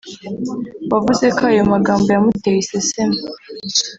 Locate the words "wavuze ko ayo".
0.91-1.63